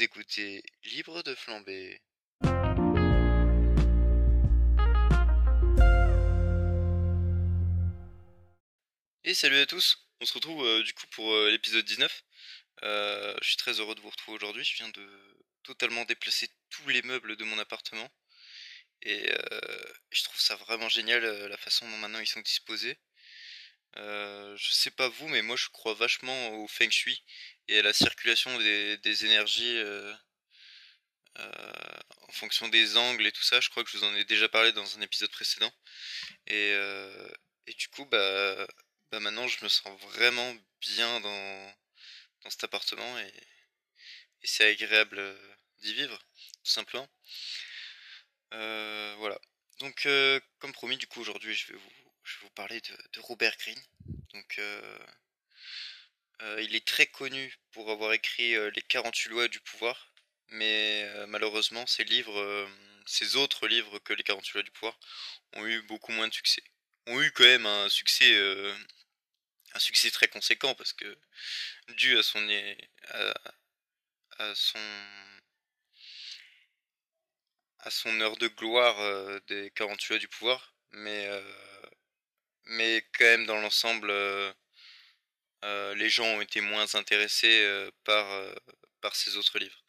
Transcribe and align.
Écoutez 0.00 0.62
Libre 0.84 1.22
de 1.22 1.34
flamber. 1.34 2.00
Et 9.24 9.34
salut 9.34 9.58
à 9.58 9.66
tous, 9.66 10.08
on 10.20 10.24
se 10.24 10.32
retrouve 10.32 10.64
euh, 10.64 10.82
du 10.82 10.94
coup 10.94 11.06
pour 11.08 11.32
euh, 11.32 11.50
l'épisode 11.50 11.84
19. 11.84 12.24
Euh, 12.84 13.36
je 13.42 13.48
suis 13.48 13.56
très 13.58 13.80
heureux 13.80 13.94
de 13.94 14.00
vous 14.00 14.08
retrouver 14.08 14.36
aujourd'hui, 14.36 14.64
je 14.64 14.76
viens 14.76 14.88
de 14.88 15.06
totalement 15.62 16.04
déplacer 16.04 16.48
tous 16.70 16.88
les 16.88 17.02
meubles 17.02 17.36
de 17.36 17.44
mon 17.44 17.58
appartement. 17.58 18.08
Et 19.02 19.30
je 20.10 20.22
trouve 20.22 20.40
ça 20.40 20.54
vraiment 20.56 20.88
génial 20.88 21.24
la 21.24 21.56
façon 21.56 21.90
dont 21.90 21.98
maintenant 21.98 22.20
ils 22.20 22.26
sont 22.28 22.40
disposés. 22.40 22.96
Je 23.96 24.70
sais 24.70 24.90
pas 24.90 25.08
vous, 25.08 25.28
mais 25.28 25.42
moi 25.42 25.56
je 25.56 25.68
crois 25.68 25.94
vachement 25.94 26.50
au 26.56 26.68
feng 26.68 26.90
shui 26.90 27.22
et 27.68 27.78
à 27.78 27.82
la 27.82 27.92
circulation 27.92 28.56
des, 28.58 29.24
énergies 29.24 29.82
en 31.36 32.32
fonction 32.32 32.68
des 32.68 32.96
angles 32.96 33.26
et 33.26 33.32
tout 33.32 33.42
ça. 33.42 33.60
Je 33.60 33.70
crois 33.70 33.84
que 33.84 33.90
je 33.90 33.98
vous 33.98 34.04
en 34.04 34.14
ai 34.16 34.24
déjà 34.24 34.48
parlé 34.48 34.72
dans 34.72 34.98
un 34.98 35.00
épisode 35.02 35.30
précédent. 35.30 35.72
Et, 36.46 36.74
du 37.76 37.88
coup, 37.88 38.04
bah, 38.06 38.66
bah 39.10 39.20
maintenant 39.20 39.48
je 39.48 39.62
me 39.64 39.68
sens 39.68 40.00
vraiment 40.00 40.54
bien 40.80 41.20
dans, 41.20 41.74
cet 42.48 42.64
appartement 42.64 43.18
et, 43.20 43.32
et 44.42 44.46
c'est 44.46 44.68
agréable 44.68 45.22
d'y 45.80 45.94
vivre, 45.94 46.18
tout 46.64 46.70
simplement. 46.70 47.08
Euh, 48.54 49.14
voilà. 49.18 49.38
Donc, 49.80 50.06
euh, 50.06 50.40
comme 50.58 50.72
promis, 50.72 50.96
du 50.96 51.06
coup, 51.06 51.20
aujourd'hui, 51.20 51.54
je 51.54 51.72
vais 51.72 51.78
vous, 51.78 51.90
je 52.24 52.36
vais 52.36 52.42
vous 52.44 52.50
parler 52.50 52.80
de, 52.80 53.20
Robert 53.20 53.56
Greene. 53.58 53.82
Donc, 54.32 54.58
euh, 54.58 54.98
il 56.60 56.74
est 56.74 56.86
très 56.86 57.06
connu 57.06 57.54
pour 57.70 57.90
avoir 57.90 58.12
écrit 58.12 58.54
les 58.72 58.82
48 58.82 59.30
lois 59.30 59.48
du 59.48 59.60
pouvoir, 59.60 60.12
mais 60.48 61.08
malheureusement, 61.28 61.86
ses 61.86 62.04
livres, 62.04 62.68
ses 63.06 63.36
autres 63.36 63.68
livres 63.68 63.98
que 64.00 64.12
les 64.12 64.24
48 64.24 64.54
lois 64.54 64.62
du 64.64 64.70
pouvoir, 64.72 64.98
ont 65.54 65.66
eu 65.66 65.82
beaucoup 65.82 66.12
moins 66.12 66.26
de 66.26 66.34
succès. 66.34 66.64
Ont 67.06 67.20
eu 67.20 67.30
quand 67.30 67.44
même 67.44 67.66
un 67.66 67.88
succès, 67.88 68.34
un 69.74 69.78
succès 69.78 70.10
très 70.10 70.28
conséquent 70.28 70.74
parce 70.74 70.92
que 70.92 71.16
dû 71.96 72.18
à 72.18 72.22
son, 72.24 72.44
à 74.38 74.54
son 74.56 74.80
à 77.82 77.90
son 77.90 78.20
heure 78.20 78.36
de 78.36 78.48
gloire 78.48 78.98
euh, 79.00 79.40
des 79.48 79.70
48 79.72 80.10
lois 80.10 80.18
du 80.18 80.28
pouvoir, 80.28 80.74
mais, 80.92 81.26
euh, 81.26 81.42
mais 82.66 83.06
quand 83.16 83.24
même 83.24 83.46
dans 83.46 83.60
l'ensemble, 83.60 84.10
euh, 84.10 84.52
les 85.94 86.08
gens 86.08 86.26
ont 86.26 86.40
été 86.40 86.60
moins 86.60 86.94
intéressés 86.94 87.88
par, 88.04 88.26
par 89.00 89.14
ces 89.16 89.36
autres 89.36 89.58
livres. 89.58 89.82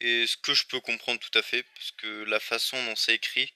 Et 0.00 0.26
ce 0.26 0.36
que 0.36 0.54
je 0.54 0.66
peux 0.66 0.80
comprendre 0.80 1.20
tout 1.20 1.36
à 1.38 1.42
fait, 1.42 1.62
parce 1.74 1.92
que 1.92 2.24
la 2.24 2.40
façon 2.40 2.82
dont 2.86 2.96
c'est 2.96 3.14
écrit, 3.14 3.52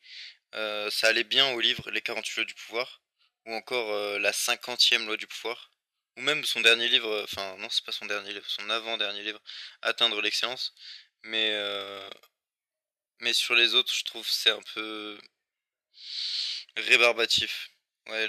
ça 0.55 1.09
allait 1.09 1.25
bien 1.25 1.53
au 1.53 1.61
livre 1.61 1.91
Les 1.91 2.03
48 2.03 2.37
lois 2.37 2.45
du 2.47 2.55
pouvoir, 2.55 3.03
ou 3.47 3.55
encore 3.55 4.19
la 4.19 4.33
50e 4.33 5.07
loi 5.07 5.17
du 5.17 5.27
pouvoir, 5.27 5.71
ou 6.17 6.23
même 6.23 6.45
son 6.45 6.61
dernier 6.61 6.89
livre, 6.89 7.23
enfin 7.25 7.57
non 7.59 7.69
c'est 7.71 7.85
pas 7.85 7.93
son 7.93 8.07
dernier 8.07 8.33
livre, 8.33 8.49
son 8.49 8.69
avant-dernier 8.71 9.23
livre, 9.23 9.41
Atteindre 9.83 10.21
l'excellence, 10.23 10.75
mais 11.25 11.53
mais 13.21 13.33
sur 13.33 13.55
les 13.55 13.75
autres, 13.75 13.95
je 13.95 14.05
trouve 14.05 14.29
c'est 14.29 14.51
un 14.51 14.63
peu 14.75 15.19
rébarbatif. 16.77 17.72
Ouais, 18.09 18.29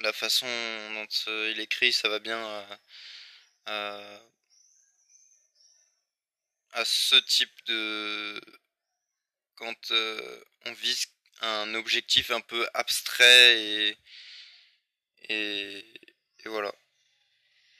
la, 0.00 0.12
façon 0.12 0.46
dont 0.46 1.06
euh, 1.28 1.50
il 1.54 1.60
écrit, 1.60 1.92
ça 1.92 2.08
va 2.08 2.18
bien 2.18 2.38
à, 3.66 4.20
à, 6.72 6.84
ce 6.84 7.16
type 7.16 7.52
de... 7.66 8.40
Quand 9.56 9.90
euh, 9.90 10.44
on 10.66 10.72
vise 10.72 11.06
un 11.40 11.74
objectif 11.74 12.30
un 12.30 12.40
peu 12.40 12.68
abstrait 12.74 13.60
et, 13.60 13.98
et, 15.28 15.84
voilà. 16.46 16.72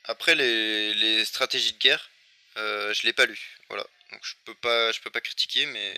Après 0.05 0.35
les, 0.35 0.93
les 0.93 1.25
stratégies 1.25 1.73
de 1.73 1.77
guerre, 1.79 2.09
euh, 2.57 2.93
je 2.93 3.03
l'ai 3.07 3.13
pas 3.13 3.25
lu. 3.25 3.39
Voilà. 3.69 3.85
Donc 4.11 4.21
je 4.23 4.35
peux 4.45 4.55
pas, 4.55 4.91
je 4.91 4.99
peux 5.01 5.11
pas 5.11 5.21
critiquer, 5.21 5.65
mais 5.67 5.97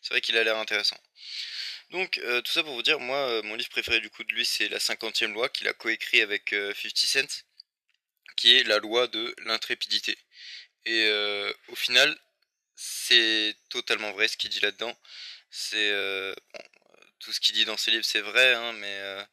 c'est 0.00 0.14
vrai 0.14 0.20
qu'il 0.20 0.36
a 0.36 0.44
l'air 0.44 0.56
intéressant. 0.58 0.98
Donc 1.92 2.16
euh, 2.18 2.40
tout 2.40 2.50
ça 2.52 2.62
pour 2.64 2.74
vous 2.74 2.82
dire, 2.82 2.98
moi 3.00 3.18
euh, 3.18 3.42
mon 3.42 3.54
livre 3.54 3.68
préféré 3.68 4.00
du 4.00 4.08
coup 4.08 4.24
de 4.24 4.32
lui 4.32 4.46
c'est 4.46 4.68
la 4.70 4.80
cinquantième 4.80 5.34
loi 5.34 5.50
qu'il 5.50 5.68
a 5.68 5.74
coécrit 5.74 6.22
avec 6.22 6.48
50 6.50 6.54
euh, 6.54 6.72
Cent, 6.94 7.44
qui 8.36 8.56
est 8.56 8.64
la 8.64 8.78
loi 8.78 9.08
de 9.08 9.34
l'intrépidité. 9.44 10.18
Et 10.86 11.08
au 11.68 11.76
final, 11.76 12.18
c'est 12.74 13.56
totalement 13.68 14.12
vrai 14.12 14.26
ce 14.28 14.36
qu'il 14.36 14.50
dit 14.50 14.60
là-dedans. 14.60 14.96
C'est 15.50 15.92
tout 17.20 17.32
ce 17.32 17.40
qu'il 17.40 17.54
dit 17.54 17.64
dans 17.66 17.76
ses 17.76 17.90
livres 17.92 18.04
c'est 18.04 18.20
vrai, 18.20 18.54
hein, 18.54 18.72
mais 18.74 19.26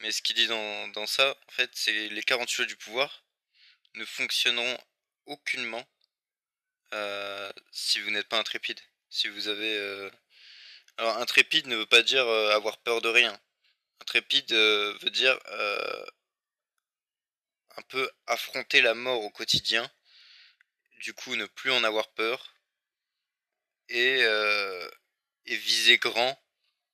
mais 0.00 0.12
ce 0.12 0.22
qu'il 0.22 0.36
dit 0.36 0.46
dans, 0.46 1.06
ça, 1.06 1.36
en 1.48 1.52
fait, 1.52 1.70
c'est 1.74 2.08
les 2.08 2.22
48 2.22 2.58
lois 2.58 2.66
du 2.66 2.76
pouvoir 2.76 3.24
ne 3.94 4.04
fonctionneront 4.04 4.78
aucunement 5.26 5.86
si 7.72 8.00
vous 8.00 8.10
n'êtes 8.10 8.28
pas 8.28 8.38
intrépide. 8.38 8.80
Si 9.10 9.28
vous 9.28 9.48
avez... 9.48 10.10
alors 10.98 11.16
intrépide 11.18 11.66
ne 11.66 11.76
veut 11.76 11.86
pas 11.86 12.02
dire 12.02 12.26
euh, 12.26 12.54
avoir 12.54 12.78
peur 12.78 13.00
de 13.02 13.08
rien. 13.08 13.38
Intrépide 14.00 14.52
veut 14.52 15.10
dire 15.10 15.38
un 17.76 17.82
peu 17.88 18.10
affronter 18.26 18.80
la 18.80 18.94
mort 18.94 19.22
au 19.22 19.30
quotidien, 19.30 19.90
du 21.00 21.12
coup 21.14 21.34
ne 21.36 21.46
plus 21.46 21.72
en 21.72 21.82
avoir 21.84 22.08
peur, 22.12 22.54
et, 23.88 24.22
viser 25.46 25.98
grand 25.98 26.38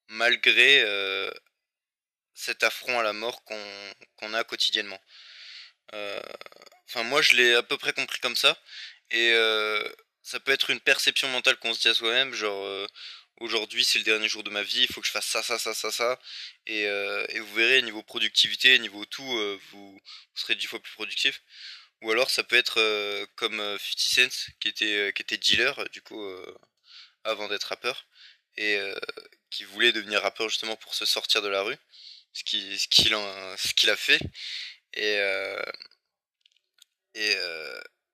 malgré 0.08 0.84
cet 2.34 2.62
affront 2.62 2.98
à 2.98 3.02
la 3.02 3.12
mort 3.12 3.44
qu'on 3.44 4.34
a 4.34 4.44
quotidiennement. 4.44 5.00
Enfin 5.92 7.02
moi 7.04 7.20
je 7.20 7.34
l'ai 7.34 7.54
à 7.54 7.62
peu 7.62 7.76
près 7.78 7.92
compris 7.92 8.20
comme 8.20 8.36
ça, 8.36 8.56
et 9.12 9.32
euh, 9.34 9.86
ça 10.22 10.40
peut 10.40 10.52
être 10.52 10.70
une 10.70 10.80
perception 10.80 11.28
mentale 11.28 11.58
qu'on 11.58 11.74
se 11.74 11.80
dit 11.80 11.88
à 11.88 11.94
soi-même, 11.94 12.32
genre 12.34 12.64
euh, 12.64 12.86
aujourd'hui 13.40 13.84
c'est 13.84 13.98
le 13.98 14.04
dernier 14.04 14.28
jour 14.28 14.42
de 14.42 14.50
ma 14.50 14.62
vie, 14.62 14.82
il 14.82 14.92
faut 14.92 15.00
que 15.00 15.06
je 15.06 15.12
fasse 15.12 15.26
ça, 15.26 15.42
ça, 15.42 15.58
ça, 15.58 15.74
ça, 15.74 15.90
ça. 15.90 16.18
Et, 16.66 16.86
euh, 16.86 17.26
vous 17.40 17.54
verrez, 17.54 17.82
niveau 17.82 18.02
productivité, 18.02 18.78
niveau 18.78 19.04
tout, 19.04 19.24
vous, 19.24 19.58
vous, 19.72 20.00
serez 20.34 20.54
dix 20.54 20.66
fois 20.66 20.80
plus 20.80 20.92
productif. 20.94 21.42
Ou 22.02 22.10
alors 22.10 22.30
ça 22.30 22.42
peut 22.44 22.56
être 22.56 22.80
comme 23.36 23.58
50 23.58 23.98
Cent, 23.98 24.52
qui 24.60 24.68
était, 24.68 25.12
qui 25.14 25.22
était 25.22 25.38
dealer, 25.38 25.88
du 25.90 26.02
coup, 26.02 26.20
avant 27.24 27.48
d'être 27.48 27.64
rappeur, 27.64 28.06
et 28.56 28.78
qui 29.50 29.64
voulait 29.64 29.92
devenir 29.92 30.22
rappeur 30.22 30.48
justement 30.48 30.76
pour 30.76 30.94
se 30.94 31.04
sortir 31.06 31.42
de 31.42 31.48
la 31.48 31.62
rue, 31.62 31.76
ce 32.32 32.44
qu'il 32.44 32.78
ce 32.78 32.88
qu'il 33.74 33.90
a 33.90 33.96
fait. 33.96 34.20
Et, 34.94 35.18
et, 37.14 37.36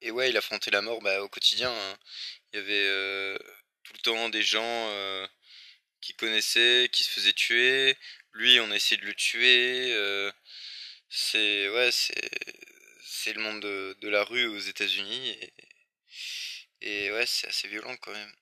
et 0.01 0.11
ouais, 0.11 0.31
il 0.31 0.37
affrontait 0.37 0.71
la 0.71 0.83
mort 0.83 1.01
bah, 1.03 1.23
au 1.23 1.29
quotidien. 1.29 1.71
Hein. 1.73 1.99
Il 2.53 2.59
y 2.59 2.63
avait 2.63 2.87
euh, 2.89 3.39
tout 3.89 3.95
le 3.95 4.03
temps 4.03 4.29
des 4.29 4.43
gens 4.43 4.63
euh, 4.91 5.27
qui 6.01 6.15
connaissaient, 6.15 6.89
qui 6.93 7.05
se 7.05 7.11
faisaient 7.11 7.33
tuer. 7.33 7.97
Lui, 8.33 8.61
on 8.61 8.71
a 8.71 8.77
essayé 8.77 9.01
de 9.01 9.07
le 9.07 9.15
tuer. 9.15 9.93
Euh, 9.93 10.31
c'est 11.09 11.69
ouais, 11.71 11.91
c'est 11.91 13.33
le 13.33 13.41
monde 13.41 13.61
de, 13.61 14.09
la 14.09 14.25
rue 14.25 14.47
aux 14.47 14.59
États-Unis 14.59 15.39
et, 16.81 17.11
ouais, 17.11 17.27
c'est 17.27 17.49
assez 17.49 17.69
violent 17.69 17.97
quand 17.99 18.13
même. 18.13 18.33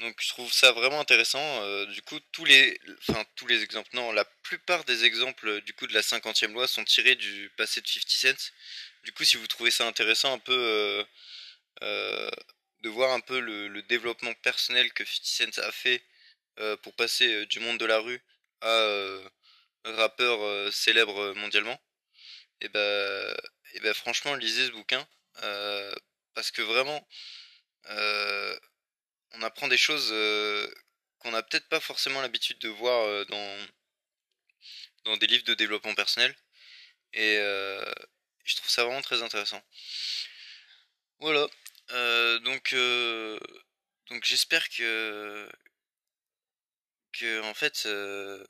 Donc 0.00 0.16
je 0.20 0.28
trouve 0.28 0.52
ça 0.52 0.72
vraiment 0.72 1.00
intéressant. 1.00 1.86
du 1.86 2.02
coup, 2.02 2.18
tous 2.32 2.44
les, 2.44 2.78
enfin 3.08 3.24
tous 3.36 3.46
les 3.46 3.62
exemples, 3.62 3.90
non, 3.94 4.12
la 4.12 4.24
plupart 4.42 4.84
des 4.84 5.04
exemples 5.04 5.62
du 5.62 5.72
coup 5.72 5.86
de 5.86 5.94
la 5.94 6.02
cinquantième 6.02 6.52
loi 6.52 6.66
sont 6.66 6.84
tirés 6.84 7.14
du 7.14 7.50
passé 7.56 7.80
de 7.80 7.86
50 7.86 8.10
Cent. 8.10 8.52
Du 9.06 9.12
coup, 9.12 9.24
si 9.24 9.36
vous 9.36 9.46
trouvez 9.46 9.70
ça 9.70 9.86
intéressant 9.86 10.32
un 10.32 10.40
peu 10.40 10.52
euh, 10.52 11.04
euh, 11.82 12.30
de 12.86 12.90
voir 12.90 13.10
un 13.12 13.20
peu 13.20 13.40
le, 13.40 13.82
développement 13.82 14.32
personnel 14.34 14.92
que 14.92 15.04
50 15.04 15.54
Cent 15.54 15.62
a 15.62 15.72
fait 15.72 16.00
euh, 16.60 16.76
pour 16.78 16.94
passer 16.94 17.44
du 17.46 17.58
monde 17.58 17.78
de 17.78 17.84
la 17.84 17.98
rue 17.98 18.22
à 18.60 19.18
rappeur 19.84 20.38
célèbre 20.72 21.34
mondialement, 21.34 21.78
et 22.60 22.68
ben, 22.68 23.36
et 23.74 23.80
ben 23.80 23.94
franchement, 23.94 24.34
lisez 24.34 24.66
ce 24.66 24.72
bouquin 24.72 25.06
parce 26.34 26.50
que 26.50 26.62
vraiment, 26.62 27.06
on 29.32 29.42
apprend 29.42 29.68
des 29.68 29.76
choses 29.76 30.10
qu'on 31.18 31.32
n'a 31.32 31.42
peut-être 31.42 31.68
pas 31.68 31.80
forcément 31.80 32.22
l'habitude 32.22 32.58
de 32.60 32.68
voir 32.68 33.26
dans 33.26 33.66
dans 35.04 35.16
des 35.16 35.26
livres 35.26 35.44
de 35.44 35.54
développement 35.54 35.94
personnel 35.94 36.34
et 37.12 37.36
je 38.44 38.56
trouve 38.56 38.70
ça 38.70 38.84
vraiment 38.84 39.02
très 39.02 39.22
intéressant. 39.22 39.62
Voilà. 41.18 41.48
Euh, 41.92 42.38
donc, 42.40 42.72
euh, 42.72 43.38
donc 44.08 44.24
j'espère 44.24 44.68
que, 44.70 45.48
que 47.12 47.40
en 47.42 47.54
fait, 47.54 47.84
euh, 47.86 48.44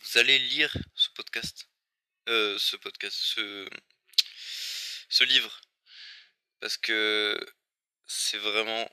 vous 0.00 0.18
allez 0.18 0.38
lire 0.38 0.76
ce 0.94 1.10
podcast, 1.10 1.68
ce 2.26 2.76
podcast, 2.76 3.16
ce, 3.16 3.68
ce 5.08 5.24
livre, 5.24 5.60
parce 6.60 6.76
que 6.76 7.38
c'est 8.06 8.38
vraiment 8.38 8.90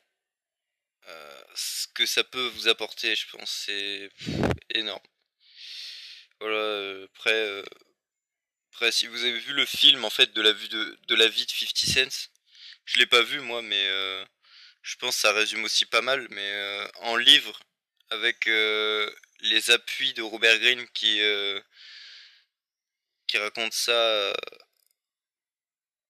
ce 1.55 1.87
que 1.95 2.05
ça 2.05 2.23
peut 2.23 2.47
vous 2.49 2.67
apporter, 2.67 3.15
je 3.15 3.27
pense, 3.29 3.49
c'est 3.51 4.11
énorme. 4.69 5.01
Voilà, 6.39 7.03
après, 7.05 7.63
après, 8.71 8.91
si 8.91 9.07
vous 9.07 9.23
avez 9.23 9.39
vu 9.39 9.53
le 9.53 9.65
film 9.65 10.05
en 10.05 10.09
fait 10.09 10.33
de 10.33 10.41
la 10.41 10.53
vue 10.53 10.69
de, 10.69 10.99
de 11.07 11.15
la 11.15 11.27
vie 11.27 11.45
de 11.45 11.51
50 11.51 11.77
Cent, 11.77 12.29
je 12.93 12.99
l'ai 12.99 13.05
pas 13.05 13.21
vu 13.21 13.39
moi, 13.41 13.61
mais 13.61 13.85
je 14.81 14.95
pense 14.97 15.15
que 15.15 15.21
ça 15.21 15.33
résume 15.33 15.63
aussi 15.63 15.85
pas 15.85 16.01
mal. 16.01 16.27
Mais 16.31 16.87
en 17.01 17.15
livre, 17.15 17.59
avec 18.09 18.45
les 18.45 19.71
appuis 19.71 20.13
de 20.13 20.21
Robert 20.21 20.59
Greene 20.59 20.87
qui 20.93 21.21
qui 23.27 23.37
raconte 23.37 23.73
ça 23.73 24.33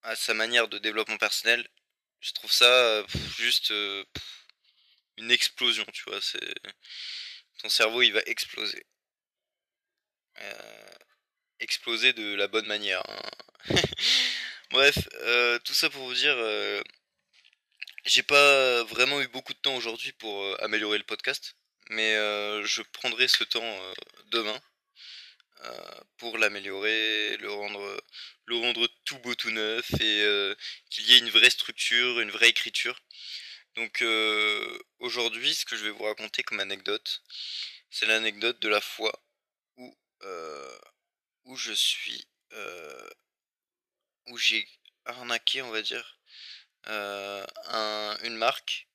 à 0.03 0.15
sa 0.15 0.33
manière 0.33 0.67
de 0.69 0.77
développement 0.77 1.17
personnel, 1.17 1.67
je 2.21 2.31
trouve 2.33 2.51
ça 2.51 3.05
juste 3.37 3.73
une 5.17 5.31
explosion, 5.31 5.85
tu 5.93 6.03
vois. 6.07 6.21
C'est 6.21 6.39
ton 7.59 7.69
cerveau, 7.69 8.01
il 8.01 8.13
va 8.13 8.21
exploser. 8.25 8.85
Euh, 10.41 10.89
exploser 11.59 12.13
de 12.13 12.35
la 12.35 12.47
bonne 12.47 12.67
manière. 12.67 13.03
Hein. 13.09 13.75
Bref, 14.71 14.98
euh, 15.21 15.60
tout 15.60 15.74
ça 15.74 15.89
pour 15.89 16.06
vous 16.06 16.13
dire, 16.13 16.36
euh, 16.38 16.81
j'ai 18.06 18.24
pas 18.24 18.83
vraiment 18.83 19.21
eu 19.21 19.27
beaucoup 19.27 19.54
de 19.54 19.60
temps 19.60 19.75
aujourd'hui 19.75 20.12
pour 20.13 20.62
améliorer 20.63 20.98
le 20.98 21.04
podcast, 21.04 21.56
mais 21.89 22.13
je 22.63 22.81
prendrai 22.94 23.27
ce 23.27 23.44
temps 23.44 23.94
demain 24.31 24.60
pour 26.18 26.38
l'améliorer, 26.38 27.38
le 27.38 27.51
rendre, 27.51 28.04
le 28.45 28.57
rendre 28.57 28.88
tout 29.06 29.18
beau, 29.19 29.36
tout 29.36 29.51
neuf 29.51 29.92
et 30.00 30.56
qu'il 30.89 31.10
y 31.10 31.15
ait 31.15 31.19
une 31.19 31.30
vraie 31.30 31.50
structure, 31.50 32.19
une 32.19 32.31
vraie 32.31 32.50
écriture. 32.50 33.00
Donc 33.75 34.01
euh, 34.01 34.80
aujourd'hui, 35.00 35.56
ce 35.56 35.65
que 35.65 35.77
je 35.77 35.86
vais 35.86 35.92
vous 35.92 36.04
raconter 36.04 36.44
comme 36.44 36.60
anecdote, 36.60 37.24
c'est 37.89 38.06
l'anecdote 38.07 38.60
de 38.60 38.68
la 38.69 38.81
fois 38.81 39.13
où, 39.77 39.98
euh, 40.24 40.80
où 41.45 41.56
je 41.56 41.72
suis... 41.72 42.27
Euh, 44.29 44.33
où 44.33 44.37
j'ai 44.37 44.67
arnaqué, 45.05 45.61
on 45.61 45.71
va 45.71 45.81
dire, 45.81 46.19
une 46.87 48.37
marque. 48.37 48.87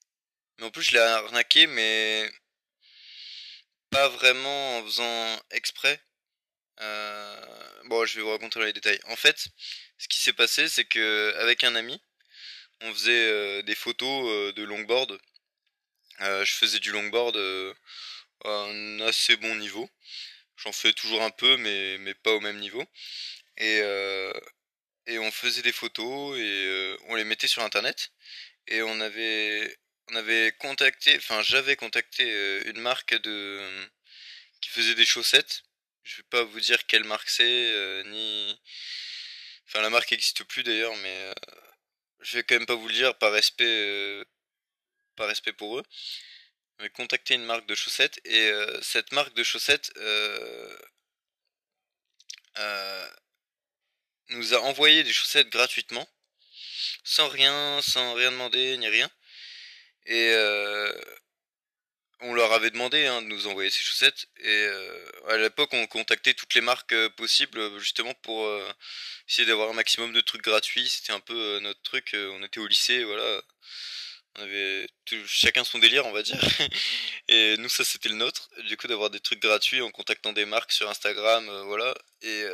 Mais 0.58 0.66
en 0.66 0.70
plus, 0.70 0.82
je 0.82 0.92
l'ai 0.92 0.98
arnaqué, 0.98 1.66
mais 1.66 2.31
pas 3.90 4.08
vraiment 4.08 4.78
en 4.78 4.84
faisant 4.84 5.40
exprès. 5.50 6.00
bon, 7.86 8.06
je 8.06 8.16
vais 8.16 8.22
vous 8.22 8.31
raconter 8.31 8.60
les 8.64 8.72
détails. 8.72 9.00
En 9.08 9.16
fait, 9.16 9.48
ce 9.98 10.08
qui 10.08 10.19
s'est 10.19 10.32
passé, 10.32 10.69
c'est 10.69 10.84
que 10.84 11.34
avec 11.38 11.64
un 11.64 11.75
ami, 11.75 12.00
on 12.81 12.92
faisait 12.92 13.12
euh, 13.12 13.62
des 13.62 13.75
photos 13.75 14.28
euh, 14.28 14.52
de 14.52 14.62
longboard. 14.62 15.19
Euh, 16.20 16.44
je 16.44 16.52
faisais 16.54 16.78
du 16.81 16.92
longboard 16.92 17.36
à 18.44 18.48
un 18.48 19.00
assez 19.00 19.36
bon 19.36 19.54
niveau. 19.56 19.88
J'en 20.56 20.72
fais 20.72 20.92
toujours 20.92 21.22
un 21.22 21.31
peu, 21.31 21.56
mais, 21.56 21.98
mais 21.98 22.14
pas 22.14 22.32
au 22.32 22.40
même 22.40 22.58
niveau. 22.58 22.84
Et, 23.58 23.81
et 25.06 25.19
on 25.19 25.31
faisait 25.33 25.62
des 25.62 25.73
photos 25.73 26.39
et 26.39 26.97
on 27.09 27.15
les 27.15 27.25
mettait 27.25 27.49
sur 27.49 27.62
internet. 27.62 28.11
Et 28.69 28.83
on 28.83 29.01
avait, 29.01 29.77
on 30.11 30.17
avait 30.17 30.53
contacté, 30.59 31.17
enfin 31.17 31.43
j'avais 31.43 31.77
contacté 31.77 32.25
une 32.67 32.81
marque 32.81 33.15
de 33.23 33.61
qui 34.61 34.71
faisait 34.71 34.95
des 34.95 35.05
chaussettes. 35.06 35.62
Je 36.05 36.19
vais 36.19 36.23
pas 36.31 36.45
vous 36.45 36.61
dire 36.61 36.87
quelle 36.87 37.05
marque 37.05 37.29
c'est, 37.29 38.03
ni. 38.06 38.59
Enfin 39.67 39.83
la 39.83 39.91
marque 39.91 40.11
n'existe 40.12 40.45
plus 40.45 40.62
d'ailleurs, 40.62 40.97
mais 40.97 41.35
je 42.25 42.39
vais 42.39 42.45
quand 42.45 42.56
même 42.56 42.67
pas 42.67 42.75
vous 42.75 42.89
le 42.89 42.95
dire 42.95 43.17
par 43.19 43.33
respect, 43.33 43.65
euh, 43.67 44.25
par 45.17 45.29
respect 45.29 45.53
pour 45.53 45.79
eux. 45.79 45.85
Mais 46.81 46.91
contacter 46.91 47.35
une 47.35 47.45
marque 47.45 47.67
de 47.67 47.75
chaussettes 47.75 48.21
et 48.25 48.49
euh, 48.51 48.81
cette 48.83 49.12
marque 49.12 49.35
de 49.35 49.45
chaussettes 49.45 49.93
euh, 49.99 50.77
nous 54.31 54.55
a 54.55 54.61
envoyé 54.61 55.05
des 55.05 55.12
chaussettes 55.12 55.50
gratuitement, 55.50 56.09
sans 57.05 57.29
rien, 57.29 57.81
sans 57.82 58.15
rien 58.15 58.31
demander 58.32 58.76
ni 58.79 58.88
rien. 58.88 59.11
Et 60.06 60.35
on 62.21 62.32
leur 62.32 62.53
avait 62.53 62.71
demandé 62.71 63.06
hein, 63.06 63.23
de 63.23 63.26
nous 63.26 63.47
envoyer 63.47 63.71
ces 63.71 63.85
chaussettes 63.85 64.26
et 64.38 64.69
à 65.29 65.37
l'époque 65.37 65.71
on 65.73 65.87
contactait 65.87 66.35
toutes 66.35 66.55
les 66.55 66.61
marques 66.61 66.94
possibles 67.17 67.79
justement 67.79 68.15
pour 68.23 68.47
essayer 69.29 69.47
d'avoir 69.47 69.71
un 69.71 69.75
maximum 69.75 70.12
de 70.12 70.21
trucs 70.21 70.43
gratuits. 70.43 70.88
C'était 70.88 71.12
un 71.12 71.20
peu 71.20 71.35
euh, 71.35 71.61
notre 71.61 71.82
truc. 71.82 72.15
Euh, 72.15 72.31
on 72.38 72.43
était 72.43 72.61
au 72.61 72.67
lycée, 72.67 73.05
voilà. 73.05 73.43
On 74.37 74.43
avait 74.43 74.87
chacun 75.27 75.65
son 75.65 75.79
délire, 75.79 76.06
on 76.06 76.12
va 76.12 76.23
dire. 76.23 76.41
Et 77.29 77.56
nous, 77.59 77.69
ça, 77.69 77.85
c'était 77.85 78.09
le 78.09 78.17
nôtre. 78.17 78.50
Du 78.67 78.77
coup, 78.77 78.88
d'avoir 78.88 79.11
des 79.11 79.20
trucs 79.20 79.41
gratuits 79.41 79.81
en 79.81 79.91
contactant 79.91 80.32
des 80.32 80.44
marques 80.44 80.73
sur 80.73 80.88
Instagram, 80.91 81.49
euh, 81.49 81.62
voilà. 81.65 81.94
Et, 82.23 82.44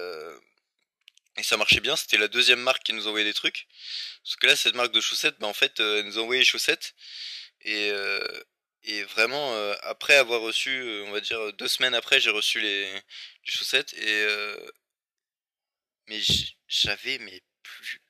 et 1.40 1.42
ça 1.42 1.56
marchait 1.56 1.80
bien. 1.80 1.96
C'était 1.96 2.18
la 2.18 2.28
deuxième 2.28 2.60
marque 2.60 2.84
qui 2.84 2.92
nous 2.92 3.08
envoyait 3.08 3.24
des 3.24 3.34
trucs. 3.34 3.66
Parce 4.24 4.36
que 4.36 4.46
là, 4.46 4.56
cette 4.56 4.74
marque 4.74 4.92
de 4.92 5.00
chaussettes, 5.00 5.38
bah, 5.40 5.46
en 5.46 5.54
fait, 5.54 5.80
elle 5.80 6.04
nous 6.06 6.18
envoyait 6.18 6.40
les 6.40 6.46
chaussettes. 6.46 6.94
Et, 7.62 7.90
et 8.84 9.02
vraiment, 9.04 9.54
après 9.82 10.16
avoir 10.16 10.40
reçu, 10.40 11.02
on 11.06 11.12
va 11.12 11.20
dire, 11.20 11.52
deux 11.54 11.68
semaines 11.68 11.94
après, 11.94 12.20
j'ai 12.20 12.30
reçu 12.30 12.60
les, 12.60 12.88
chaussettes. 13.44 13.92
Et 13.94 14.26
mais 16.10 16.20
j'avais 16.68 17.18
mais 17.18 17.40
plus 17.62 18.02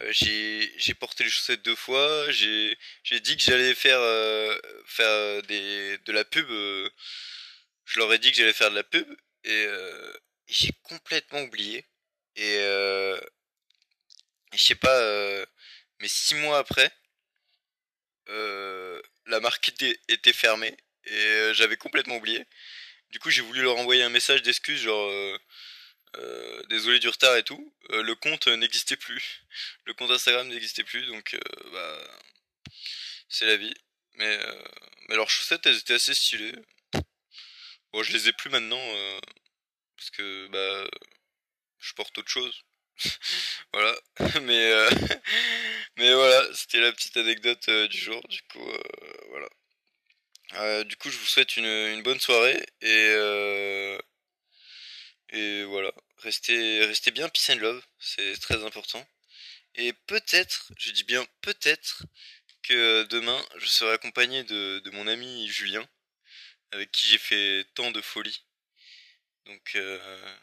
euh, 0.00 0.12
j'ai 0.12 0.94
porté 0.94 1.24
les 1.24 1.30
chaussettes 1.30 1.62
deux 1.62 1.76
fois 1.76 2.30
j'ai 2.32 2.76
dit 3.20 3.36
que 3.36 3.42
j'allais 3.42 3.74
faire 3.74 4.00
euh, 4.00 4.58
faire 4.86 5.08
euh, 5.08 5.42
des 5.42 5.98
de 5.98 6.12
la 6.12 6.24
pub 6.24 6.46
je 6.48 7.98
leur 7.98 8.12
ai 8.12 8.18
dit 8.18 8.30
que 8.30 8.36
j'allais 8.36 8.52
faire 8.52 8.70
de 8.70 8.76
la 8.76 8.84
pub 8.84 9.06
et, 9.44 9.66
j'ai 10.48 10.70
complètement 10.84 11.40
oublié 11.42 11.84
et, 12.36 12.58
je 14.52 14.62
sais 14.62 14.74
pas 14.74 15.46
mais 16.00 16.08
six 16.08 16.34
mois 16.34 16.58
après 16.58 16.90
la 18.28 19.40
marque 19.40 19.68
était, 19.68 19.98
était 20.08 20.32
fermée 20.32 20.76
et 21.04 21.50
j'avais 21.52 21.76
complètement 21.76 22.16
oublié 22.16 22.44
du 23.10 23.18
coup 23.18 23.30
j'ai 23.30 23.42
voulu 23.42 23.62
leur 23.62 23.76
envoyer 23.76 24.02
un 24.02 24.08
message 24.08 24.42
d'excuse 24.42 24.80
genre 24.80 25.10
euh, 26.18 26.62
désolé 26.70 26.98
du 26.98 27.08
retard 27.08 27.36
et 27.36 27.42
tout, 27.42 27.74
euh, 27.90 28.02
le 28.02 28.14
compte 28.14 28.46
n'existait 28.48 28.96
plus. 28.96 29.44
Le 29.84 29.94
compte 29.94 30.10
Instagram 30.10 30.48
n'existait 30.48 30.84
plus, 30.84 31.06
donc 31.06 31.34
euh, 31.34 31.70
bah, 31.72 32.20
c'est 33.28 33.46
la 33.46 33.56
vie. 33.56 33.74
Mais, 34.14 34.38
mais 35.08 35.16
leurs 35.16 35.28
chaussettes, 35.28 35.66
elles 35.66 35.76
étaient 35.76 35.94
assez 35.94 36.14
stylées. 36.14 36.54
Bon, 37.92 38.02
je 38.02 38.12
les 38.12 38.28
ai 38.28 38.32
plus 38.32 38.50
maintenant, 38.50 38.80
parce 39.96 40.10
que 40.10 40.48
bah, 40.48 40.88
je 41.78 41.92
porte 41.94 42.16
autre 42.18 42.30
chose. 42.30 42.62
voilà, 43.72 43.94
mais 44.42 44.72
mais 45.96 46.12
voilà, 46.14 46.48
c'était 46.54 46.80
la 46.80 46.92
petite 46.92 47.16
anecdote 47.16 47.68
du 47.90 47.98
jour. 47.98 48.20
Du 48.28 48.42
coup, 48.42 48.68
voilà. 49.30 50.84
du 50.84 50.96
coup, 50.96 51.10
je 51.10 51.18
vous 51.18 51.26
souhaite 51.26 51.56
une, 51.56 51.64
une 51.66 52.02
bonne 52.02 52.20
soirée 52.20 52.64
et 52.80 53.98
et 55.30 55.64
voilà, 55.64 55.92
restez, 56.18 56.84
restez 56.84 57.10
bien 57.10 57.28
peace 57.28 57.50
and 57.50 57.58
love, 57.58 57.82
c'est 57.98 58.38
très 58.40 58.64
important. 58.64 59.06
Et 59.74 59.92
peut-être, 60.06 60.72
je 60.78 60.90
dis 60.92 61.04
bien 61.04 61.26
peut-être, 61.42 62.04
que 62.66 63.04
demain 63.04 63.44
je 63.56 63.66
serai 63.66 63.92
accompagné 63.92 64.44
de, 64.44 64.80
de 64.84 64.90
mon 64.90 65.06
ami 65.06 65.48
Julien, 65.48 65.86
avec 66.72 66.90
qui 66.92 67.06
j'ai 67.06 67.18
fait 67.18 67.66
tant 67.74 67.90
de 67.92 68.00
folie. 68.00 68.44
Donc, 69.46 69.76
euh, 69.76 70.36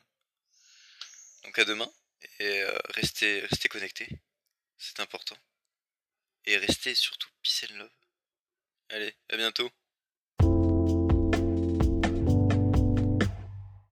donc 1.44 1.58
à 1.60 1.66
demain, 1.66 1.92
et 2.40 2.64
euh, 2.64 2.78
restez, 2.96 3.42
restez 3.42 3.70
connectés, 3.70 4.10
c'est 4.78 5.00
important. 5.00 5.38
Et 6.46 6.58
restez 6.58 6.96
surtout 6.96 7.30
peace 7.42 7.66
and 7.70 7.76
love. 7.78 7.92
Allez, 8.90 9.14
à 9.30 9.38
bientôt. 9.38 9.70